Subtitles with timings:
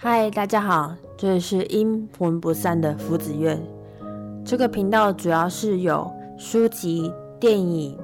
[0.00, 3.60] 嗨，大家好，这里是阴魂不散的福子院。
[4.44, 6.08] 这个频道主要是有
[6.38, 7.98] 书籍、电影、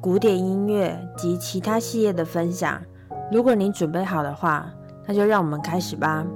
[0.00, 2.82] 古典音乐及其他系列的分享。
[3.30, 4.68] 如果你准备好的话，
[5.06, 6.26] 那就让我们开始吧。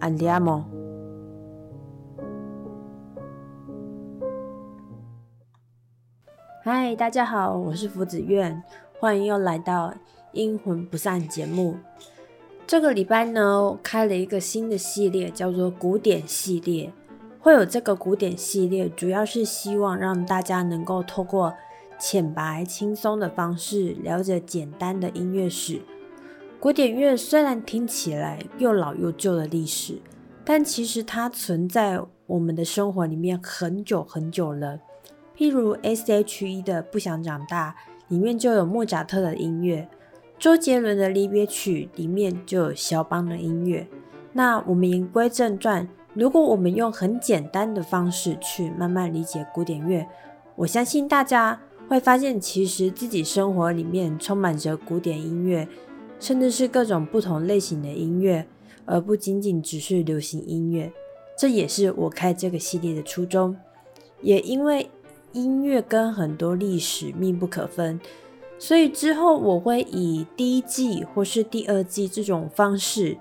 [0.00, 0.64] Andiamo。
[6.62, 8.62] 嗨，大家好，我是福子院，
[9.00, 9.94] 欢迎又来到
[10.32, 11.78] 阴魂不散节目。
[12.68, 16.92] 这个礼拜呢，开了一个新的系列，叫做古典系列。
[17.40, 21.54] 会有这个古典系列，主要是希望让大家能够透过
[21.98, 25.80] 浅白轻松的方式，了解简单的音乐史。
[26.60, 30.02] 古典乐虽然听起来又老又旧的历史，
[30.44, 34.78] 但其实它存在我们的生活里面很久很久了。
[35.34, 37.74] 譬如 S.H.E 的《不想长大》
[38.12, 39.88] 里面就有莫扎特的音乐。
[40.38, 43.88] 周杰伦的离别曲里面就有肖邦的音乐。
[44.32, 50.06] 那我们言归正传，如果我们用很简单的方式去慢慢理解古典乐，
[50.54, 55.66] 我相信大家会发现，其实自己生活里面充满着古典音乐，
[56.20, 58.46] 甚至是各种不同类型的音乐，
[58.84, 60.92] 而不仅仅只是流行音乐。
[61.36, 63.56] 这也是我开这个系列的初衷。
[64.20, 64.88] 也因为
[65.32, 67.98] 音乐跟很多历史密不可分。
[68.58, 73.16] 所以之后我会以第一季或是第二季这种方式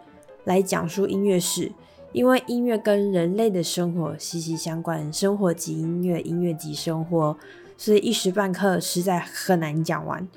[0.45, 1.71] 来讲述音乐史，
[2.11, 7.37] 因为音乐跟人类的生活息息相关，生活即音乐，音乐即生活，
[7.77, 10.27] 所以一时半刻实在很难讲完。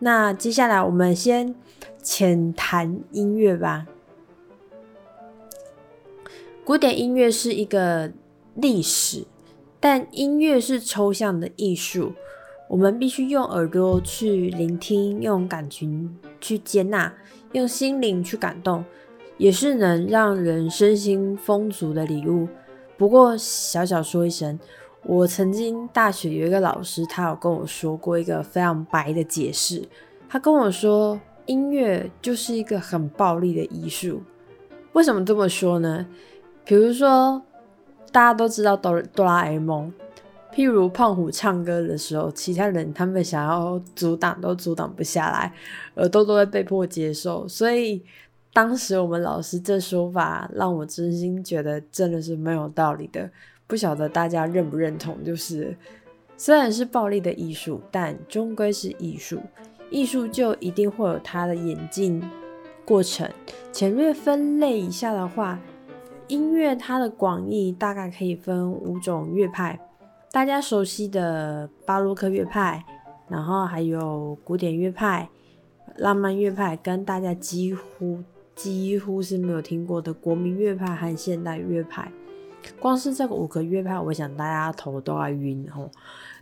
[0.00, 1.54] 那接下来我们先
[2.02, 3.86] 浅谈音乐吧。
[6.64, 8.12] 古典音乐是一个
[8.54, 9.24] 历史，
[9.80, 12.12] 但音乐是抽象的艺术。
[12.72, 17.12] 我们必须用耳朵去聆听，用感情去接纳，
[17.52, 18.82] 用心灵去感动，
[19.36, 22.48] 也是能让人身心丰足的礼物。
[22.96, 24.58] 不过，小小说一声，
[25.04, 29.86] 我曾经大学有一个老师，他有跟我说过一个非常白的解释。
[30.26, 34.22] 他跟我说，音乐就是一个很暴力的艺术。
[34.94, 36.06] 为什么这么说呢？
[36.64, 37.42] 比如说，
[38.10, 39.92] 大家都知道哆哆啦 A 梦。
[40.54, 45.52] 譬如胖虎唱歌的时候，其他人他们想要阻挡都阻挡不下来，
[45.94, 47.48] 耳朵都会被迫接受。
[47.48, 48.02] 所以
[48.52, 53.30] 当时我们老师这说法，让我真心觉得真的是没有道理的。
[53.66, 55.24] 不晓得大家认不认同？
[55.24, 55.74] 就是
[56.36, 59.40] 虽然是暴力的艺术，但终归是艺术。
[59.90, 62.22] 艺术就一定会有它的演进
[62.84, 63.26] 过程。
[63.72, 65.58] 浅略分类一下的话，
[66.28, 69.78] 音乐它的广义大概可以分五种乐派。
[70.32, 72.82] 大家熟悉的巴洛克乐派，
[73.28, 75.28] 然后还有古典乐派、
[75.96, 78.22] 浪漫乐派，跟大家几乎
[78.54, 82.10] 几乎是没有听过的国民乐派和现代乐派。
[82.80, 85.90] 光是这个五个乐派，我想大家头都要晕哦。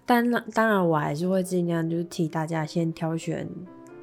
[0.07, 0.25] 但
[0.55, 3.49] 当然，我还是会尽量就是替大家先挑选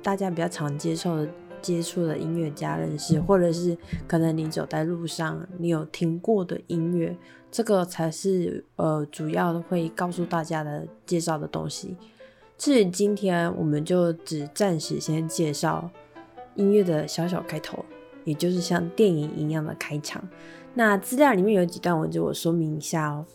[0.03, 1.29] 大家比较常接受的。
[1.59, 3.75] 接触的音乐家认识，或者是
[4.07, 7.17] 可能你走在路上，你有听过的音乐，
[7.51, 11.95] 这个才是呃主要会告诉大家的介绍的东西。
[12.57, 15.89] 至于今天，我们就只暂时先介绍
[16.55, 17.85] 音乐的小小开头，
[18.23, 20.27] 也就是像电影一样的开场。
[20.73, 23.25] 那资料里面有几段文字，我说明一下哦。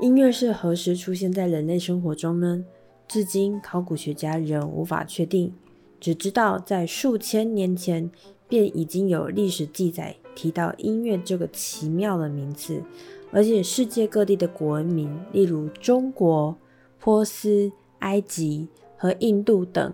[0.00, 2.64] 音乐是何时出现在人类生活中呢？
[3.06, 5.54] 至今，考古学家仍无法确定。
[6.00, 8.10] 只知道在数千年前
[8.48, 12.82] 便已经有历史记载提到音乐这个奇妙的名词，
[13.30, 16.56] 而且世界各地的国文明，例如中国、
[17.00, 19.92] 波斯、埃及和印度等，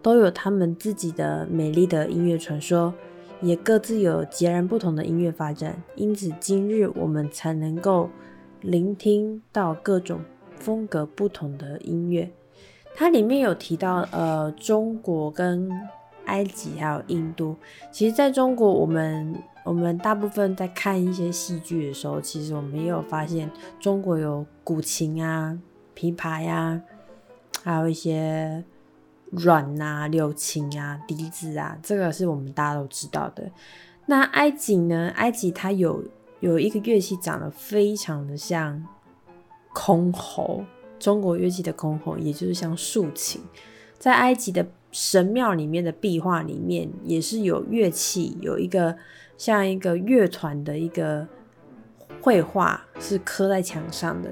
[0.00, 2.92] 都有他们自己的美丽的音乐传说，
[3.40, 5.82] 也各自有截然不同的音乐发展。
[5.96, 8.08] 因此，今日我们才能够
[8.60, 10.20] 聆听到各种
[10.56, 12.30] 风格不同的音乐。
[12.94, 15.70] 它里面有提到，呃，中国跟
[16.26, 17.56] 埃及还有印度。
[17.90, 25.58] 其实，在中国，我们我们大部分在看一些戏剧的时候，其实我们也有发现，中国有古琴啊、
[25.96, 26.80] 琵琶呀，
[27.62, 28.64] 还有一些
[29.30, 33.50] 阮啊、柳琴啊、笛子啊，这个是我们大家都知道的。
[34.06, 35.12] 那埃及呢？
[35.14, 36.04] 埃及它有
[36.40, 38.84] 有一个乐器长得非常的像
[39.72, 40.64] 箜篌。
[40.98, 43.40] 中国乐器的箜篌，也就是像竖琴，
[43.98, 48.96] 在埃及的神庙里面的壁画里面，也是有乐器，有一个
[49.36, 51.26] 像一个乐团的一个
[52.20, 54.30] 绘画是刻在墙上的。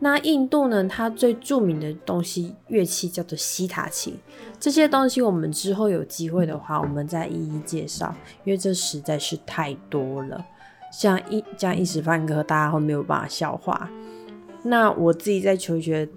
[0.00, 4.16] 那印度呢，它最著名的东西乐器叫做西塔琴。
[4.60, 8.14] 这些东西我们之后有机会的话，我们再一一介绍，
[8.44, 10.46] 因为这实在是太多了，
[10.92, 13.90] 像一这样一时半刻大家会没有办法消化。
[14.62, 16.08] 那我自己在求学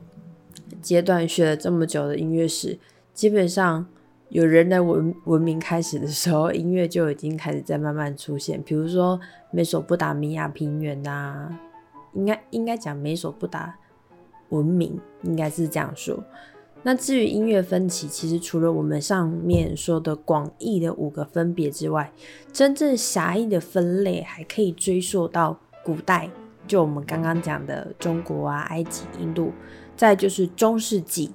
[0.80, 2.78] 阶段学了这么久的音乐史，
[3.16, 3.88] 基本上
[4.32, 9.20] 有人类文文明开始的时候，音乐就已经开始在慢慢出现，比如说
[9.52, 11.50] 美索不达米亚平原呐。
[12.14, 13.78] 应该应该讲美索不达
[14.50, 16.24] 文明，应该是这样说。
[16.84, 22.10] 那至于音乐分歧，其实除了我们上面说的广义的五个分别之外，
[22.54, 26.30] 真正狭义的分类还可以追溯到古代，
[26.66, 29.52] 就我们刚刚讲的中国啊、埃及、印度，
[29.98, 31.32] 再就是中世纪。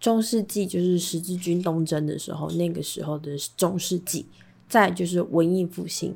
[0.00, 4.26] 中世纪就是十字军东征的时候，那个时候的中世纪。
[4.68, 6.14] 再就是文艺复兴。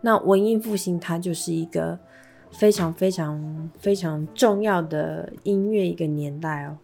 [0.00, 1.98] 那文艺复兴它就是一个。
[2.52, 6.76] 非常非常非常重要的音乐一个年代哦。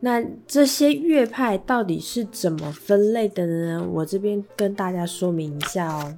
[0.00, 3.86] 那这些乐派到底是怎么分类的呢？
[3.92, 6.16] 我这边跟大家说明一下哦。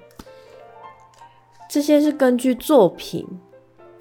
[1.68, 3.26] 这些是根据作品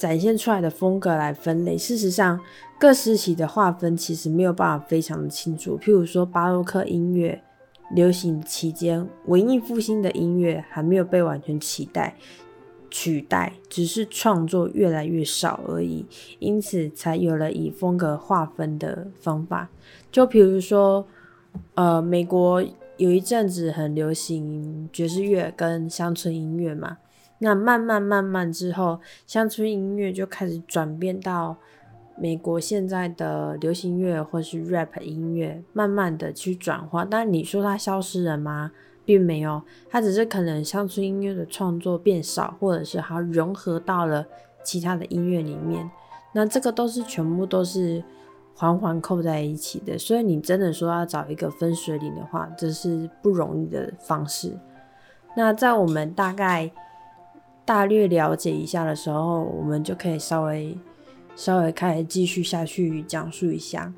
[0.01, 1.77] 展现出来的风格来分类。
[1.77, 2.39] 事实上，
[2.80, 5.77] 各时期的划分其实没有办法非常的清楚。
[5.77, 7.39] 譬如说，巴洛克音乐
[7.94, 12.15] 流行期间，文艺复兴的音乐还没有被完全取代。
[12.89, 16.04] 取代只是创作越来越少而已，
[16.39, 19.69] 因此才有了以风格划分的方法。
[20.12, 21.06] 就比如说，
[21.75, 22.62] 呃，美国
[22.97, 26.97] 有一阵子很流行爵士乐跟乡村音乐嘛，
[27.43, 31.57] 那慢慢慢慢之后，乡村音乐就开始转变到
[32.15, 37.03] 美国现在的流行乐或是 rap 音乐，慢慢的去转化。
[37.03, 38.71] 但你说它消失了吗？
[39.03, 39.59] 并没有，
[39.89, 44.23] 它只是可能乡村音乐的创作变少，或者是它融合到了
[44.63, 45.89] 其他的音乐里面。
[46.33, 48.03] 那这个都是全部都是
[48.53, 54.55] 环环扣在一起的，所以你真的说要找一个分水岭的话，这是不容易的方式。
[55.35, 56.71] 那在我们大概
[57.65, 60.77] 大略了解一下的时候，我们就可以稍微
[61.35, 63.93] 稍微开始继续下去讲述一下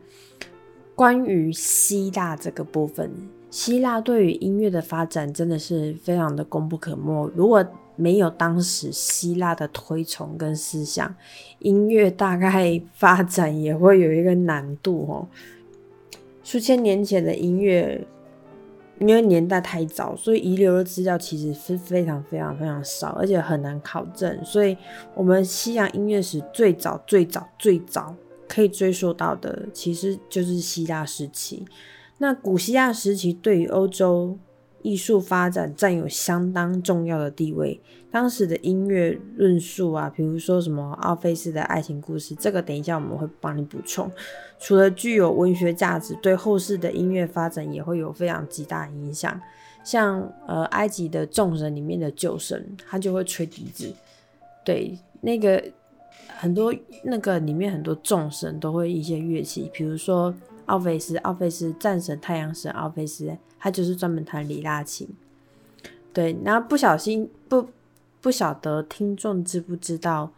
[0.96, 3.12] 关于希腊这个部分。
[3.50, 7.30] 希腊对于音乐的发展真的是非常的功不可没。
[7.36, 7.64] 如果
[7.96, 11.16] 没有当时希腊的推崇跟思想，
[11.60, 15.28] 音乐大概发展也会有一个难度哦。
[16.44, 18.06] 数千年前的音乐，
[19.00, 24.40] 因为年代太早，所以遗留的资料其实是非常非常非常少，而且很难考证。
[24.46, 24.78] 所以，
[25.16, 28.16] 我们西洋音乐史最早最早最早
[28.48, 31.66] 可以追溯到的，其实就是希腊时期。
[32.20, 34.38] 那古希腊时期对于欧洲
[34.84, 37.82] 艺术发展占有相当重要的地位。
[38.12, 44.12] 当时的音乐论述啊，比如说什么奥菲斯的爱情故事，这个等一下我们会帮你补充。
[44.60, 49.42] 除了具有文学价值，对后世的音乐发展也会有非常极大影响。
[49.84, 53.92] 像呃埃及的众神里面的酒神，他就会吹笛子。
[54.64, 55.64] 对，那个
[56.28, 56.72] 很多
[57.04, 60.34] 那个里面很多众神都会一些乐器，比如说。
[60.68, 65.08] 奥菲斯，奥菲斯战神，太阳神奥菲斯，他就是专门弹里拉琴。
[66.12, 67.70] 对，然后不小心不
[68.20, 70.34] 不晓得听众知不知道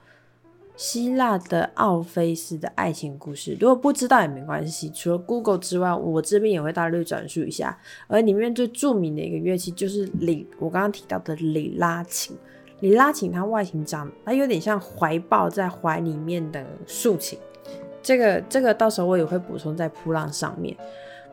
[0.75, 3.57] 希腊的奥菲斯的爱情故事？
[3.59, 7.75] 如果不知道也没关系，除了 Google 之外，我这边也会大略转述一下。
[8.05, 12.37] 而里面最著名的一个乐器就是里，我刚刚提到的里拉琴。
[12.81, 17.39] 里拉琴它外形长，它有点像怀抱在怀里面的竖琴。
[18.03, 20.77] 这个这个到时候我也会补充在铺浪上面，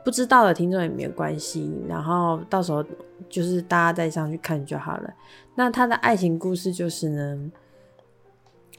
[0.04, 2.85] 不知道的听众也没有关系，然后到时候
[3.28, 5.12] 就是大家再上去看就好了。
[5.54, 7.50] 那他的爱情故事就是呢，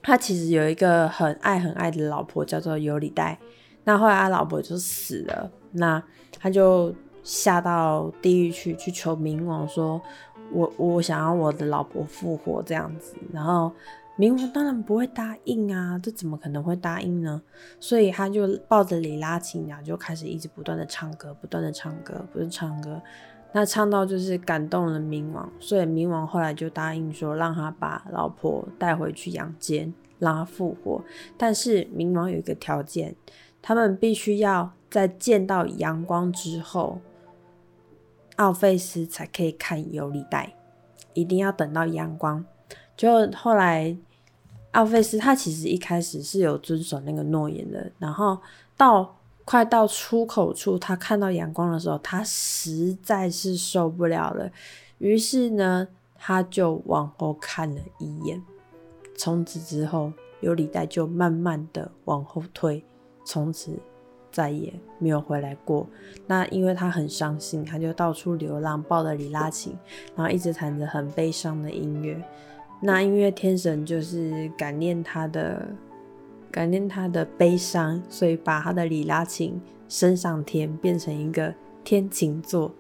[0.02, 3.38] 他其实有一个很爱很爱的老婆叫做尤里黛，
[3.84, 6.04] 那后来他老婆就死了，那
[6.40, 10.02] 他就下到地狱去去求冥王，说
[10.52, 13.72] 我我想要我的老婆复活这样子，然后。
[14.16, 17.42] 冥王当然不会答应啊，这怎么可能会答应呢？
[17.80, 23.02] 所以他就抱着里拉琴，然后就开始一直不断的唱歌，不断的唱歌，不是唱歌，
[23.54, 31.04] 那唱到就是感动了冥王，所以冥王后来就答应说，让他把老婆带回去阳间，让他复活。
[31.36, 33.16] 但是冥王有一个条件，
[33.64, 37.02] 他们必须要在见到阳光之后，
[38.36, 40.54] 奥菲斯才可以看尤里代，
[41.16, 42.46] 一定要等到阳光。
[42.96, 43.96] 就后来，
[44.72, 48.38] 奥菲斯他其实一开始是有遵守那个诺言的，然后
[48.78, 54.50] 到快到出口处，他看到阳光的时候，他实在是受不了了，
[55.00, 58.42] 于是呢，他就往后看了一眼，
[59.18, 62.84] 从此之后，尤里代就慢慢的往后退，
[63.26, 63.78] 从此
[64.32, 65.86] 再也没有回来过。
[66.26, 69.78] 那因为他很伤心，他就到处流浪，抱着里拉琴，
[70.16, 72.24] 然后一直弹着很悲伤的音乐。
[72.86, 75.74] 那音乐天神就是感念他的，
[76.52, 82.74] 感念他的悲伤，所以把他的里拉琴升上天，变成一个天琴座。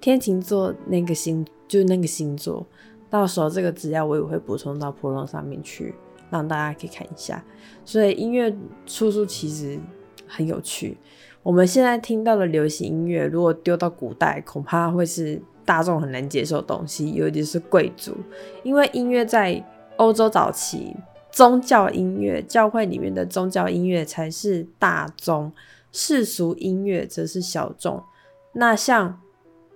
[0.00, 2.66] 天琴座那个星就是那个星座。
[3.10, 5.94] 到时候这个资料我也会补充到普龙上面去，
[6.30, 7.44] 让大家可以看一下。
[7.84, 8.50] 所以音乐
[8.86, 9.78] 出处其实
[10.26, 10.96] 很有趣。
[11.42, 18.16] 我们现在听到的流行音乐，如果丢到古代，恐怕会是大众很难接受东西，尤其是贵族。
[18.64, 19.64] 因为音乐在
[19.98, 20.96] 欧洲早期，
[21.30, 25.52] 宗教音乐、教会里面的宗教音乐才是大众，
[25.92, 28.02] 世俗音乐则是小众。
[28.54, 29.20] 那像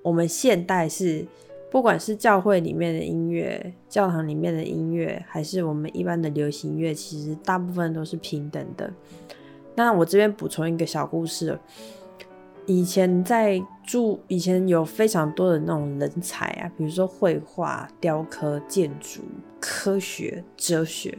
[0.03, 1.25] 我们现代是。
[1.71, 8.89] 不管是教会里面的音乐、教堂里面的音乐，还是我们一般的流行乐，其实大部分都是平等的。
[9.75, 11.59] 那我这边补充一个小故事：
[12.67, 19.23] 以前在住，以前有非常多的那种人才啊，比如说绘画、雕刻、建筑、
[19.61, 21.17] 科学、哲学，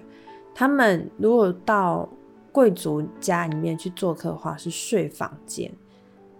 [0.54, 2.10] 他们如果到
[2.52, 5.72] 贵族家里面去做客的话，是睡房间，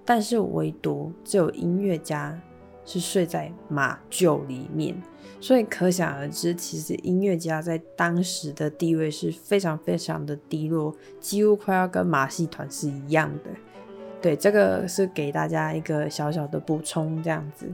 [0.04, 2.40] 但是唯独只有音乐家。
[2.88, 4.96] 是睡在马厩里面，
[5.42, 13.50] 所以可想而知，其实音乐家在当时的地位是非常非常的低落，几乎快要跟马戏团是一样的。
[14.26, 17.68] 对，这个是给大家一个小小的补充，这样子。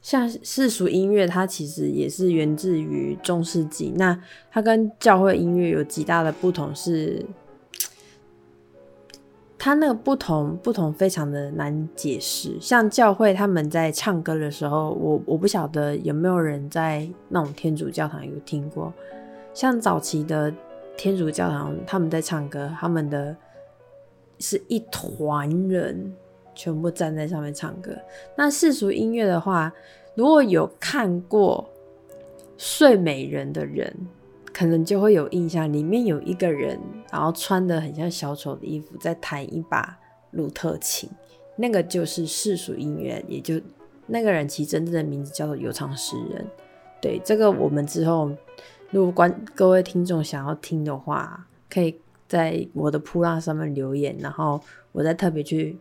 [0.00, 4.16] 像世俗音乐，它其实也是源自于中世纪，那
[4.48, 7.26] 它跟教会音乐有极大的不同是。
[9.58, 18.94] 它那个不同不同非常的难解释，像教会他们在唱歌的时候，我我不晓得有没有人在那种天主教堂有听过，
[19.52, 20.54] 像早期的
[20.96, 23.36] 天主教堂他们在唱歌，他们的
[24.38, 26.14] 是一团人
[26.54, 27.92] 全部站在上面唱歌。
[28.36, 29.72] 那世俗音乐的话，
[30.14, 31.68] 如果有看过
[32.56, 33.94] 睡美人的人。
[34.56, 36.78] 可能就会有印象，里面有一个人，
[37.10, 39.98] 然后穿的很像小丑的衣服，在弹一把
[40.30, 41.10] 鲁特琴，
[41.56, 43.60] 那个就是世俗音乐，也就
[44.06, 46.46] 那个人其实真正的名字叫做有唱诗人。
[47.02, 48.30] 对，这个我们之后
[48.94, 51.98] 如果观各位听众想要听的话，可以
[52.28, 54.60] 在我的铺浪上面留言，然后
[54.92, 55.76] 我再特别去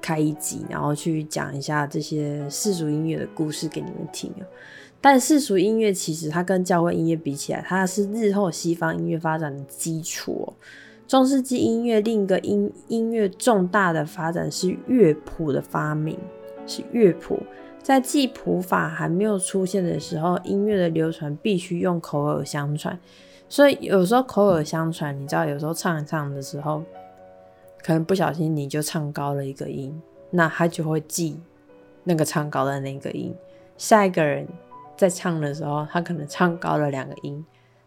[0.00, 4.32] 开一集，然后去讲一下这些世俗音乐的故事给你们听。
[5.02, 10.54] 但世俗音乐其实它跟教会音乐比起来，它是日后西方音乐发展的基础。
[11.06, 16.18] 中世纪音乐另一个音音乐重大的发展是乐谱的发明，
[16.66, 17.38] 是乐谱。
[17.82, 22.98] 在记谱法还没有出现的时候，音乐的流传必须用口耳相传。
[23.48, 26.84] 所以有时候口耳相传，你知道，有时候唱一唱的时候，
[27.82, 31.40] 可能不小心你就唱高了一个音，那他就会记
[32.04, 33.34] 那个唱高的那个音，
[33.76, 34.46] 下一个人。
[34.96, 37.42] 在唱的时候，他可能唱高了两个音，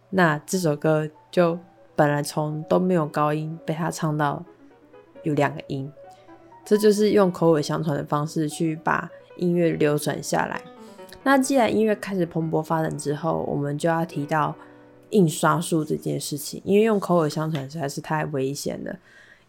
[0.10, 1.60] 那这首歌就
[1.96, 4.44] 本来从都没有高音，被他唱到
[5.22, 5.92] 有两个音，
[6.66, 10.62] 这就是用口耳相传的方式去把音乐流传下来。
[11.24, 14.54] 那既然音乐开始蓬勃发展之后，我们就要提到
[15.12, 18.96] 印刷术这件事情，因为用口耳相传实在是太危险了。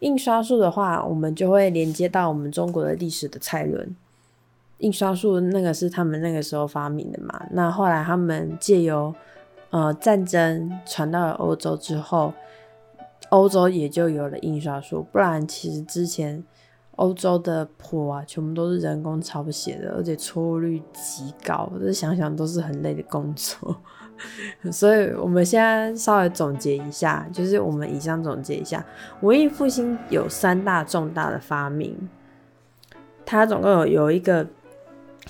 [0.00, 3.96] 印刷术的话，我们就会连接到我们中国的历史的蔡伦。
[4.78, 7.46] 印刷术那个是他们那个时候发明的嘛？
[7.52, 9.14] 那后来他们借由
[9.70, 12.34] 呃战争传到了欧洲之后，
[13.30, 15.06] 欧洲也就有了印刷术。
[15.10, 16.44] 不然其实之前
[16.96, 23.76] 欧洲的谱啊，全部都是人工抄写的，而且错误率极高，这想想都是很累的工作。
[24.72, 28.84] 所以我们现在稍微总结一下，就是我们以上总结一下，
[29.22, 32.08] 文艺复兴有三大重大的发明，
[33.26, 34.46] 它总共有有一个。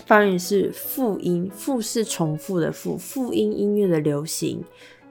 [0.06, 4.64] 发明是复音，复是重复的复，复音音乐的流行，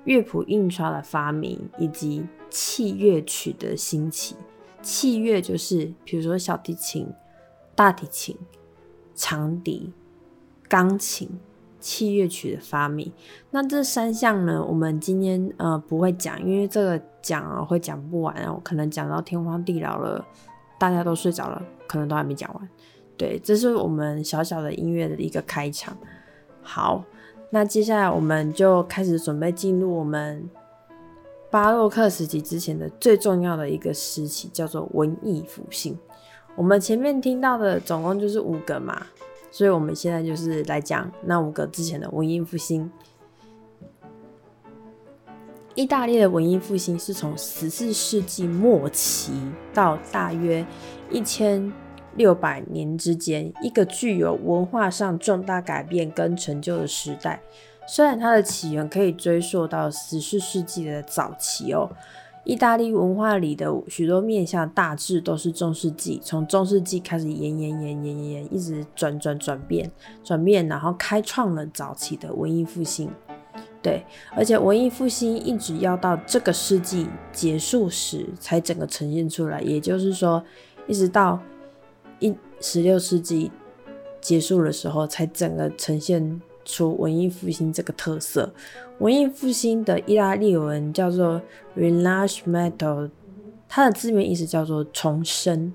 [0.03, 4.36] 乐谱印刷的发明，以及器乐曲的兴起。
[4.83, 7.07] 器乐就是比如说小提琴、
[7.73, 8.37] 大提琴、
[9.15, 9.91] 长笛、
[10.67, 11.29] 钢琴，
[11.79, 13.11] 器乐曲的发明。
[13.51, 20.23] 那这三项呢，我们今天呃不会讲，因为这个讲啊会讲不完，然后可能讲到天荒地老了，
[20.77, 22.69] 大家都睡着了，可能都还没讲完。
[23.15, 25.95] 对，这是我们小小的音乐的一个开场。
[26.61, 27.03] 好，
[27.51, 30.49] 那接下来我们就开始准备进入我们
[31.53, 35.95] 巴洛克时期之前的最重要的一个时期，叫做文艺复兴。
[36.55, 39.05] 我们前面听到的总共就是五个嘛，
[39.51, 42.91] 所以我们现在就是来讲那五个之前的文艺复兴。
[45.75, 49.33] 意大利的文艺复兴是从十四世纪末期
[49.72, 50.65] 到大约
[51.12, 51.72] 一千
[52.15, 57.43] 六百年之间，一个具有文化上重大改变跟成就的时代。
[57.87, 61.89] 虽然它的起源可以追溯到十四世纪的早期哦，
[62.43, 69.91] 意大利文化里的许多面向大致都是中世纪，从中世纪开始延延延延延，一直转转转变
[70.23, 73.09] 转变，然后开创了早期的文艺复兴。
[73.81, 80.41] 对，而且文艺复兴一直要到这个世纪结束时才整个呈现出来，也就是说，
[80.87, 81.37] 一直到
[82.19, 83.51] 一十六世纪
[84.21, 88.53] 结束的时候才整个呈现出文艺复兴这个特色。
[89.00, 91.41] 文艺复兴的意大利文叫做
[91.77, 93.10] Rinascimento，
[93.67, 95.74] 它的字面意思叫做重生，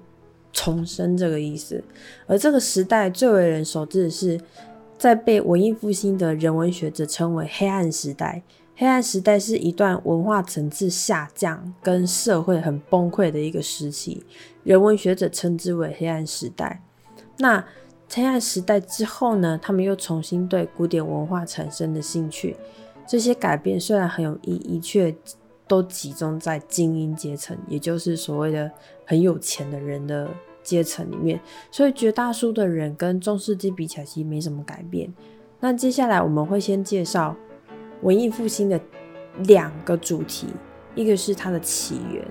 [0.52, 1.82] 重生这个意思。
[2.26, 4.40] 而这个时代最为人熟知的是。
[4.98, 8.42] 在被文艺复兴的人文学者称为黑暗时代。
[8.74, 14.24] 黑暗时代是一段文化层次下降跟社会很崩溃的一个时期，
[14.64, 16.82] 人文学者称之为黑暗时代。
[17.36, 17.64] 那
[18.10, 19.58] 黑暗时代之后呢？
[19.60, 22.56] 他们又重新对古典文化产生的兴趣。
[23.06, 25.14] 这些改变虽然很有意义，却
[25.66, 28.70] 都集中在精英阶层，也就是所谓的
[29.04, 30.28] 很有钱的人的。
[30.60, 35.10] 阶层里面，所以绝大多数的人跟中世纪比起来，其实没什么改变。
[35.60, 37.34] 那接下来我们会先介绍
[38.02, 38.78] 文艺复兴的
[39.44, 40.48] 两个主题，
[40.94, 42.22] 一个是它的起源，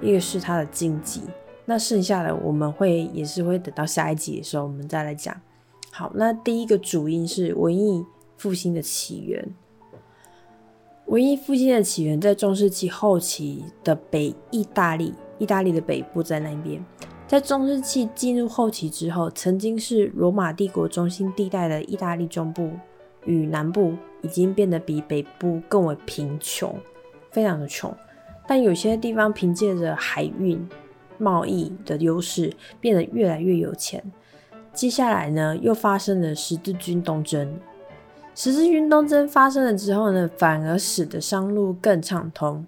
[0.00, 1.20] 一个是它的经济。
[1.64, 5.40] 那剩下的我们会也是会等到下一集的时候，我们再来讲。
[5.90, 8.04] 好，那第一个主因是文艺
[8.36, 9.54] 复兴的起源。
[11.06, 16.82] 文艺复兴的起源在中世纪后期的北意大利，意大利的北部在那边。
[17.26, 22.70] 在中世纪进入后期之后，曾经是罗马帝国中心地带的意大利中部
[23.24, 26.74] 与南部已经变得比北部更为贫穷，
[27.30, 27.94] 非常的穷。
[28.46, 30.66] 但有些地方凭借着海运
[31.22, 34.02] 贸易的优势，变得越来越有钱。
[34.72, 37.58] 接下来呢，又发生了十字军东征。
[38.34, 42.66] 十字军东征发生了之后呢，反而使得商路更畅通。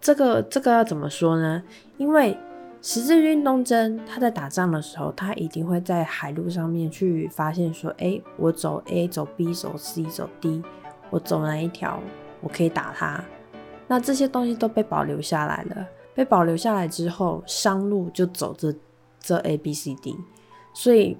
[0.00, 1.62] 这个这个要怎么说呢？
[1.98, 2.36] 因为
[2.80, 10.62] 十字军东征，他在打仗的时候，他一定会在海路上面去发现说，哎，我走 A，走 B，走 C，走 D，
[11.10, 12.00] 我走哪一条，
[12.40, 13.22] 我可以打他。
[13.86, 15.86] 那这些东西都被保留下来了。
[16.18, 18.74] 被保留下来之后，商路就走这
[19.20, 20.16] 这 A、B、C、D，
[20.74, 21.16] 所以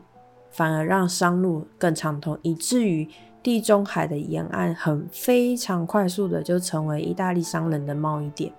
[0.51, 3.09] 反而让商路更畅通，以至于
[3.41, 8.53] 地中海的沿岸很非常快速的就成为意大利商人的贸易点。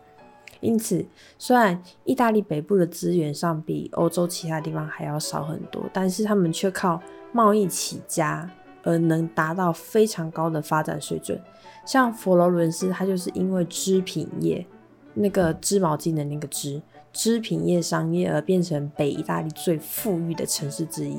[0.62, 1.06] 因此，
[1.38, 7.02] 虽然意大利北部的资源上比欧洲其他地方还要少很多，但是他们却靠
[7.34, 8.49] 贸易起家，
[8.84, 11.38] 而能达到非常高的发展水准。
[11.86, 14.65] 像佛罗伦斯，它就是因为织品业，
[15.13, 21.17] 那个织毛巾的那个织，织品业商业而变成北意大利最富裕的城市之一。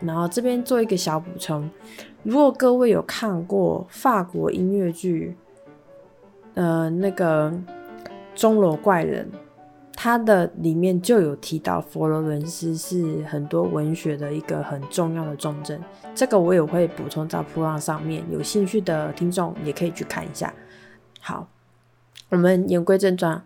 [0.00, 1.70] 然后这边做一个小补充，
[2.22, 5.36] 如果各位有看过法国音乐剧，
[6.54, 7.52] 呃，那个。
[8.38, 9.26] 钟楼怪人，
[9.94, 15.82] 它的里面就有提到佛罗伦斯是很多文学的一个很重要的重镇，
[16.14, 20.52] 这个我也会补充在铺浪上面，有兴趣的听众也可以去看一下。
[21.18, 21.48] 好，
[22.28, 23.40] 我们言归正传，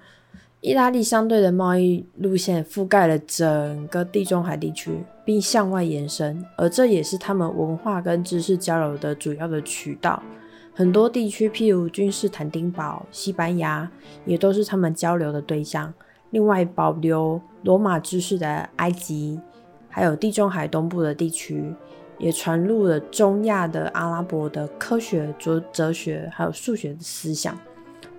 [0.63, 10.23] 意大利相对的贸易路线覆盖了整个地中海地区，并向外延伸，而这也是他们文化跟知识交流的主要的渠道。
[10.73, 13.91] 很多地区，譬如君士坦丁堡、西班牙，
[14.25, 15.93] 也都是他们交流的对象。
[16.31, 19.39] 另外，保留罗马知识的埃及，
[19.91, 21.75] 还有地中海东部的地区，
[22.19, 27.59] 也传入了中亚的阿拉伯的科学、哲哲学还有数学的思想。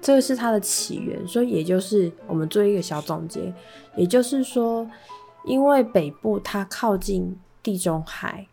[0.02, 1.26] 这个是它的起源。
[1.28, 3.54] 所以，也就是我们做一个小总结，
[3.96, 4.90] 也就是说，
[5.46, 8.48] 因为北部它靠近地中海。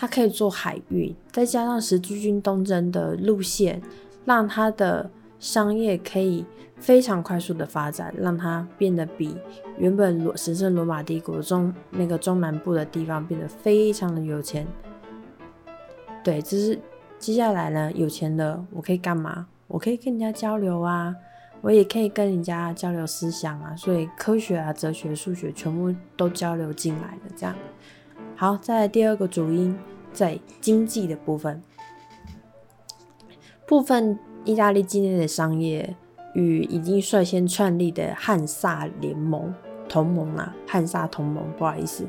[0.00, 3.82] 它可以做海运，再加上十字军东征的路线，
[4.24, 9.36] 让它的商业可以非常快速的发展，让它变得比
[9.76, 14.64] 原本罗神圣罗马帝国中那个中南部的地方变得非常的有钱。
[16.22, 16.78] 对，这是
[17.18, 19.48] 接下来呢，有钱的我可以干嘛？
[19.68, 21.14] 我可以跟人家交流啊，
[21.60, 27.54] 我也可以跟人家交流思想啊，所以科学啊、哲学、数学全部都交流进来了，这样。
[28.34, 29.78] 好，再来第二个主因，
[30.12, 31.62] 在经济的部分，
[33.66, 35.94] 部分意大利境内的商业
[36.34, 39.54] 与已经率先创立的汉萨联盟
[39.88, 42.06] 同盟啊，汉萨同盟，不好意思，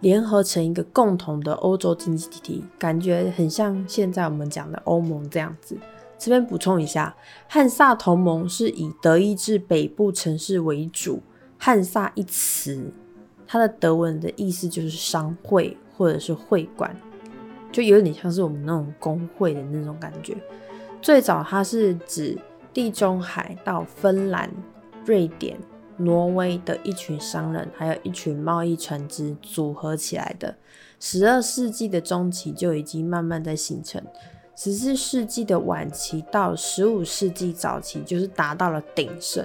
[0.00, 5.78] 联合成一个共同的欧洲经济体，感觉很像现在我们讲的欧盟这样子。
[6.20, 7.16] 这边补充一下，
[7.48, 11.22] 汉萨同盟是以德意志北部城市为主。
[11.56, 12.92] 汉萨一词，
[13.46, 16.94] 它的德文的意思就是商会或者是会馆，
[17.72, 20.36] 就有点像是我们那种工会的那种感觉。
[21.00, 22.38] 最早它是指
[22.74, 24.50] 地中海到芬兰、
[25.06, 25.58] 瑞典、
[25.96, 30.54] 挪威的一群商人，还有一群贸易船只组合起来的。
[30.98, 34.02] 十二世纪的中期就已经慢慢在形成，
[34.62, 39.42] 十四世纪的晚期到十五世纪早期就是达到了鼎盛。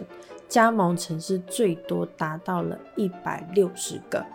[0.50, 4.26] 加盟城市最多达到了一百六十个，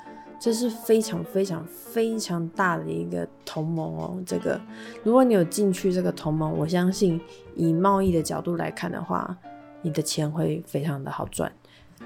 [0.40, 4.22] 这是非常非常非常大的一个同盟哦。
[4.24, 4.58] 这个，
[5.04, 7.20] 如果你有进去这个同盟，我相信
[7.54, 9.36] 以贸易的角度来看的话，
[9.82, 11.52] 你的钱会非常的好赚。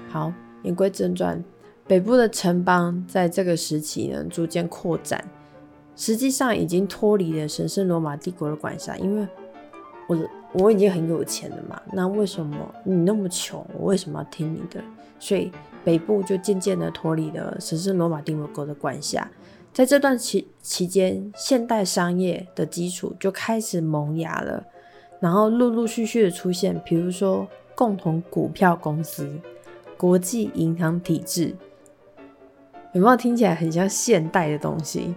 [0.09, 0.33] 好，
[0.63, 1.41] 言归正传，
[1.87, 5.25] 北部的城邦在这个时期呢逐渐扩展，
[5.95, 9.27] 实际上已经脱离了神圣罗马帝国的管辖，因为
[10.07, 10.17] 我。
[10.57, 13.59] 我已经很有钱了嘛，那为什么你那么穷？
[13.77, 14.81] 我为什么要听你的？
[15.19, 15.51] 所以
[15.83, 19.29] 北部就渐渐的脱离了神圣罗马帝国的管辖。
[19.73, 24.65] 在这段期期间，现代商业的基础就开始萌芽了，
[25.19, 29.29] 然后陆陆续续的出现，比如说共同股票公司、
[29.97, 31.53] 国际银行体制，
[32.93, 35.13] 有没有听起来很像现代的东西？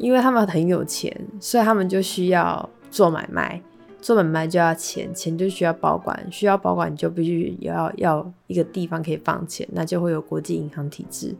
[0.00, 3.62] 因为他们很有钱，所以他们就需要做买卖。
[4.00, 11.36] 做买卖就要钱，钱就需要保管，需要保管就必须要要一个地方可以放钱，那就会有国际银行体制。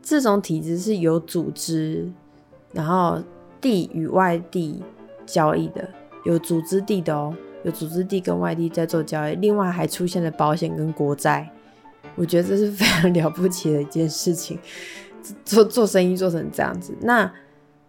[0.00, 2.08] 这种体制是有组织，
[2.72, 3.20] 然后
[3.60, 4.80] 地与外地
[5.26, 5.88] 交易的，
[6.24, 7.34] 有组织地的哦，
[7.64, 9.34] 有组织地跟外地在做交易。
[9.34, 11.50] 另外还出现了保险跟国债，
[12.14, 14.56] 我觉得这是非常 了不起的一件事情。
[15.44, 17.30] 做做生意做成这样子，那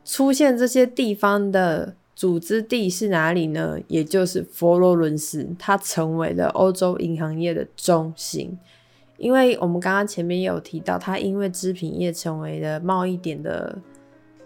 [0.09, 1.93] 出现这些地方的。
[2.15, 3.79] 组织地是哪里呢？
[3.87, 8.59] 也就是佛罗伦斯，它成为了欧洲银行业的中心。
[9.15, 13.77] 因为我们刚刚前面也有提到，它因为织品业成为了贸易点的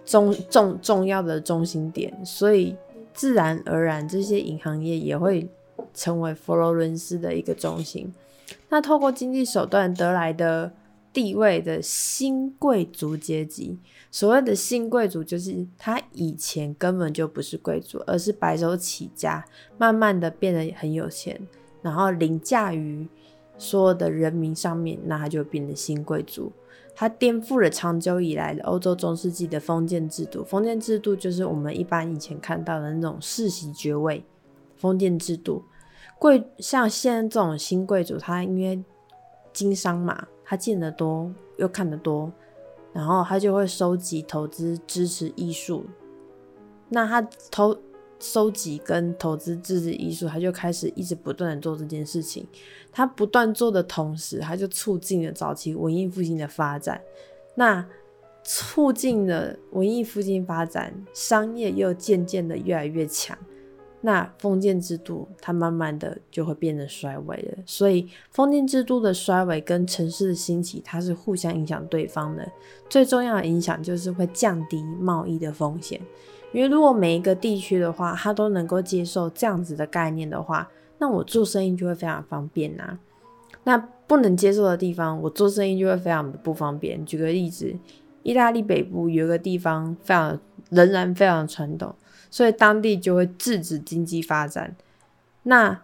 [0.05, 2.75] 重重重要的中心点，所以
[3.11, 5.49] 自然而然这些银行业也会
[5.95, 8.13] 成为佛罗伦斯的一个中心。
[8.69, 10.71] 那透过经济手段得来的。
[11.13, 13.77] 地位的新贵族阶级，
[14.09, 19.45] 所谓的新贵族，就是他以前根本就不是贵族，而是白手起家，
[19.77, 21.39] 慢慢的变得很有钱，
[21.83, 23.07] 然后凌驾于
[23.59, 26.51] 所有的人民上面，那他就变成新贵族。
[26.95, 30.43] 他颠覆了长久以来的欧洲中世纪的封建制度。
[30.43, 34.23] 封建制度就是我们一般以前看到的那种世袭爵位。
[34.75, 35.63] 封建制度，
[36.19, 38.83] 贵像现在这种新贵族，他因为
[39.53, 40.27] 经商嘛。
[40.45, 42.31] 他见得多，又看得多，
[42.91, 45.85] 然后他就会收集、投资、支持艺术。
[46.89, 47.75] 那他投、
[48.19, 52.47] 收集跟投资、支持艺术，他就开始一直不断的做这件事情。
[52.91, 57.01] 他不断做的同时，他就促进了早期文艺复兴的发展。
[57.55, 57.87] 那
[58.43, 63.37] 促进了文艺复兴发展，商业又渐渐的越来越强。
[64.05, 72.45] 那封建制度它慢慢的就会变得衰微了，所以封建制度的衰微跟城市的兴起，它是互相影响对方的。
[72.89, 76.01] 最重要的影响就是会降低贸易的风险，
[76.51, 82.99] 因为如果每一个地区的话，它都能够接受这样子的概念的话，那我做生意就会非常方便呐。
[83.63, 87.05] 那不能接受的地方，我做生意就会非常的不方便。
[87.05, 87.73] 举个例子，
[88.21, 90.37] 意大利北部有一个地方非常
[90.69, 91.95] 仍然非常传统。
[92.33, 94.75] 所以当地就会制止经济发展，
[95.43, 95.83] 那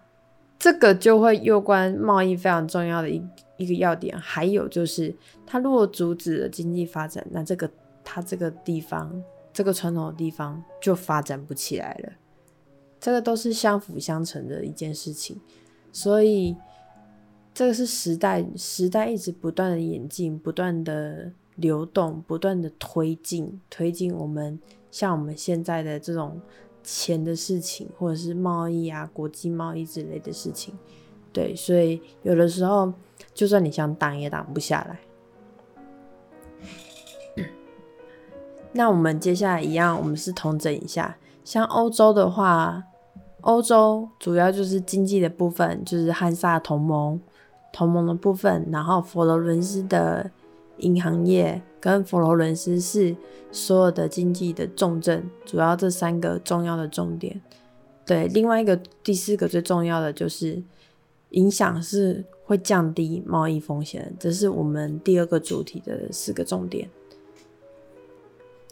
[0.57, 3.23] 这个就会攸关贸易非常重要的一
[3.57, 4.17] 一个要点。
[4.17, 7.69] 还有就是，它如果阻止了经济发展，那这个
[8.03, 12.13] 它这个地方这个传统的地方就发展不起来了。
[12.99, 15.39] 这个都是相辅相成的一件事情。
[15.91, 16.55] 所以
[17.53, 24.59] 这个是时代时代一直不断的演进，不断的流动，不断的推进推进我们。
[24.91, 26.41] 像我们现在的这种
[26.83, 30.73] 钱的事情，或者是贸易啊、国际贸易之类的事情，
[31.31, 32.91] 对，所以有的时候，
[33.33, 34.99] 就算你想挡也挡不下来。
[38.73, 42.83] 那我们接下来一样，我们是统整一下，像欧洲的话，
[43.41, 47.19] 欧洲主要就是经济的部分，就是汉萨同盟
[47.71, 50.31] 同盟的部分，然后佛罗伦斯的
[50.79, 51.61] 银行业。
[51.81, 53.15] 跟佛罗伦斯是
[53.53, 57.41] 所有的经济的重镇，主要这三个重要的重点。
[58.05, 60.61] 对，另外一个第四个最重要的就是
[61.29, 66.89] 影响是会降低贸易风险，这是我们第二个主题的四个重点。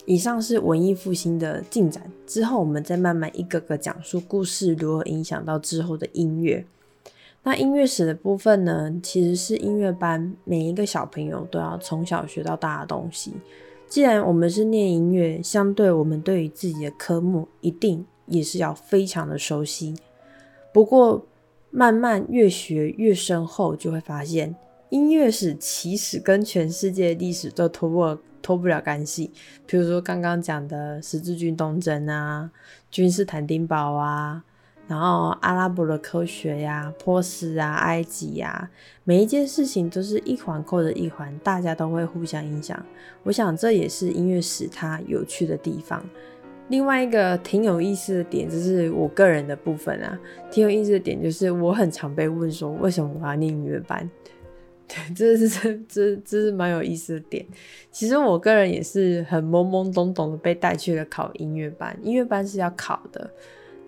[0.04, 6.66] 以上是文艺复兴的进展，之后我们再慢慢一个个讲述故事如何影响到之后的音乐。
[7.48, 13.32] 那音乐史的部分呢，其实是音乐班每一个小朋友都要从小学到大的东西。
[13.88, 19.96] 既然我们是念音乐，相对我们对于自己的科目一定也是要非常的熟悉。
[20.74, 21.24] 不过
[21.70, 24.54] 慢慢越学越深后，就会发现
[24.90, 29.30] 音乐史其实跟全世界历史都脱不脱不了干系。
[29.66, 32.50] 比如说刚刚讲的十字军东征啊，
[32.90, 34.44] 君士坦丁堡啊。
[34.88, 38.70] 然后阿拉伯的科学呀，波斯啊，埃及呀，
[39.04, 42.82] 每一件事情都是一环扣着一环，大家都会互相影响。
[43.22, 46.02] 我想这也是音乐史它有趣的地方。
[46.68, 50.18] 另外一个挺有意思的点，就是我个人的部分啊，
[50.50, 54.10] 挺有意思的点就是我很常被问说，为什么我要念音乐班？
[54.88, 57.44] 对，这是这这这是蛮有意思的点。
[57.90, 63.30] 其实我个人也是很懵懵懂懂的被带去了考音乐班，音乐班是要考的。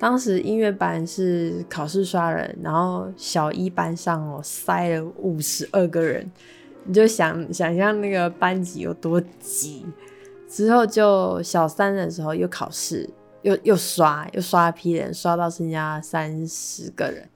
[0.01, 6.27] 当时音乐班是考试刷人，然后小一班上哦塞了五十二个人，
[6.85, 9.85] 你就想想象那个班级有多挤。
[10.49, 13.11] 之后就小三的时候又考试，
[13.43, 17.29] 又又刷，又刷一批人，刷到剩下三十个人。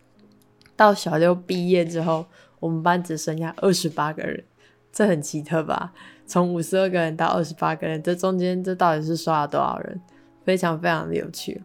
[0.74, 2.24] 到小六毕业之后，
[2.60, 4.42] 我们班只剩下二十八个人，
[4.90, 5.92] 这很奇特吧？
[6.26, 10.00] 从五十二个人到二十八个人，这中间这到底是刷了多少人？
[10.46, 11.62] 非常非常的有趣。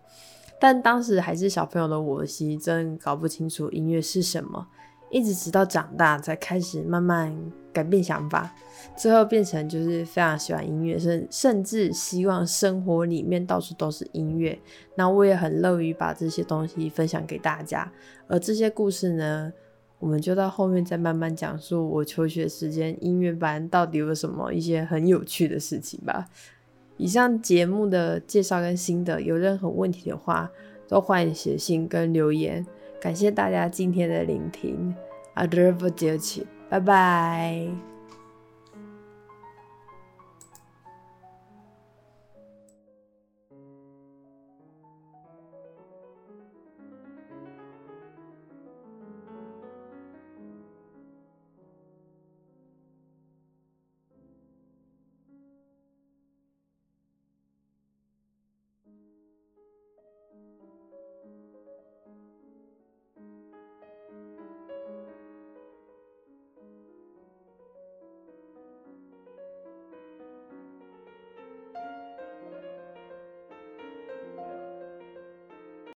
[0.60, 4.68] 但当时还是小朋友的我，其实真搞不清楚音乐是什么，
[5.10, 7.34] 一直直到长大才开始慢慢
[7.72, 8.54] 改变想法，
[8.98, 14.60] 最后变成就是非常喜欢音乐，甚甚至希望生活里面到处都是音乐。
[14.96, 17.90] 那我也很乐于把这些东西分享给大家，
[18.28, 19.54] 而这些故事呢，
[20.00, 26.28] 我们就到后面再慢慢讲述我求学时间音乐班到底有什么一些很有趣的事情吧。
[27.00, 30.52] 以上节目的介绍跟心得，有任何问题的话，
[30.86, 32.64] 都欢迎写信跟留言。
[33.00, 34.94] 感谢大家今天的聆听，
[35.36, 37.89] 阿德不接气，拜拜。